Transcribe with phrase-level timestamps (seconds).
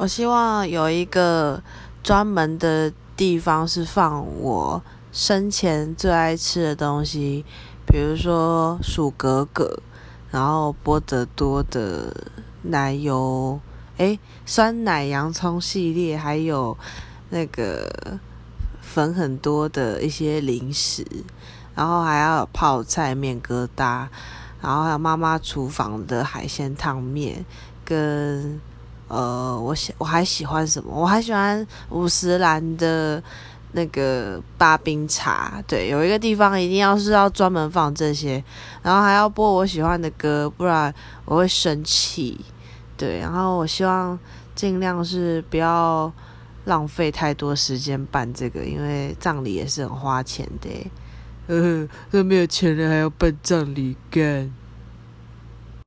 [0.00, 1.62] 我希望有一个
[2.02, 7.44] 专门的地方是放我生前最爱吃的东西，
[7.86, 9.82] 比如说薯格格，
[10.30, 12.16] 然后波德多的
[12.62, 13.60] 奶油，
[13.98, 16.74] 诶，酸奶洋葱系列，还有
[17.28, 18.18] 那个
[18.80, 21.06] 粉很多的一些零食，
[21.74, 24.06] 然后还要泡菜面疙瘩，
[24.62, 27.44] 然后还有妈妈厨房的海鲜汤面
[27.84, 28.58] 跟。
[29.10, 30.92] 呃，我喜我还喜欢什么？
[30.94, 33.20] 我还喜欢五十兰的
[33.72, 35.60] 那个八冰茶。
[35.66, 38.42] 对，有一个地方一定要是要专门放这些，
[38.82, 42.40] 然后还要播我喜欢的歌，不然我会生气。
[42.96, 44.16] 对，然后我希望
[44.54, 46.12] 尽量是不要
[46.66, 50.70] 浪费太多时间办这个，因为葬礼也是很花钱的。
[51.48, 54.52] 呃，那没有钱人还要办葬礼干。